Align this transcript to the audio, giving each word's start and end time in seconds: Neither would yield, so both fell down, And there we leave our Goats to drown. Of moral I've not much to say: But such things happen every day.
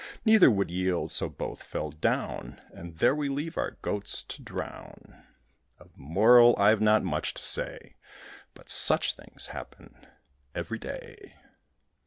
Neither 0.25 0.49
would 0.49 0.71
yield, 0.71 1.11
so 1.11 1.29
both 1.29 1.61
fell 1.61 1.91
down, 1.91 2.59
And 2.73 2.97
there 2.97 3.13
we 3.13 3.29
leave 3.29 3.55
our 3.55 3.77
Goats 3.83 4.23
to 4.23 4.41
drown. 4.41 5.27
Of 5.77 5.95
moral 5.95 6.55
I've 6.57 6.81
not 6.81 7.03
much 7.03 7.35
to 7.35 7.43
say: 7.43 7.97
But 8.55 8.67
such 8.67 9.13
things 9.15 9.49
happen 9.53 10.07
every 10.55 10.79
day. 10.79 11.35